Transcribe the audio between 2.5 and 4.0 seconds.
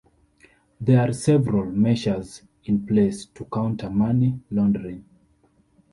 in place to counter